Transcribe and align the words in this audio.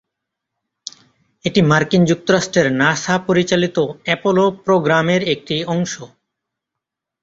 এটি 1.45 1.61
মার্কিন 1.63 2.01
যুক্তরাষ্ট্রের 2.05 2.67
নাসা 2.81 3.15
পরিচালিত 3.27 3.77
অ্যাপোলো 4.05 4.45
প্রোগ্রামের 4.65 5.21
একটি 5.33 5.55
অংশ। 5.73 5.93